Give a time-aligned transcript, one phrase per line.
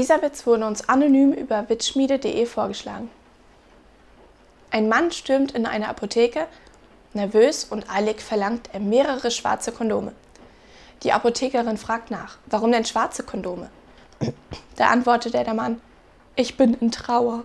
[0.00, 3.10] Dieser Witz wurde uns anonym über witzschmiede.de vorgeschlagen.
[4.70, 6.46] Ein Mann stürmt in eine Apotheke,
[7.12, 10.12] nervös und eilig verlangt er mehrere schwarze Kondome.
[11.02, 13.68] Die Apothekerin fragt nach, warum denn schwarze Kondome?
[14.76, 15.82] Da antwortet der Mann,
[16.34, 17.44] ich bin in Trauer.